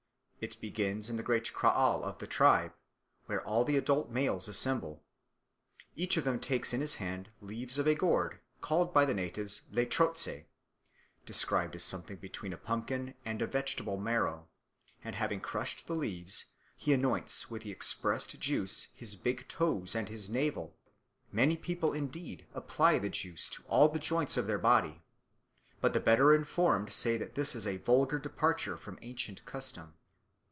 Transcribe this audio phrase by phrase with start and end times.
[0.43, 2.73] It begins in the great kraal of the tribe,
[3.27, 5.03] where all the adult males assemble.
[5.95, 9.61] Each of them takes in his hand leaves of a gourd called by the natives
[9.71, 10.45] lerotse
[11.27, 14.49] (described as something between a pumpkin and a vegetable marrow);
[15.03, 16.45] and having crushed the leaves
[16.75, 20.75] he anoints with the expressed juice his big toes and his navel;
[21.31, 25.03] many people indeed apply the juice to all the joints of their body,
[25.81, 29.93] but the better informed say that this is a vulgar departure from ancient custom.